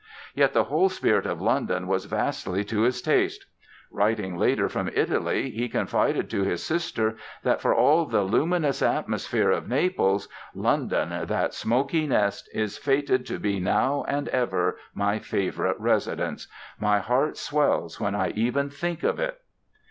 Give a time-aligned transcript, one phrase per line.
[0.33, 3.45] Yet the whole spirit of London was vastly to his taste.
[3.91, 9.51] Writing later from Italy he confided to his sister that, for all the luminous atmosphere
[9.51, 15.79] of Naples, "London, that smoky nest, is fated to be now and ever my favorite
[15.79, 16.47] residence.
[16.79, 19.39] My heart swells when I even think of it"!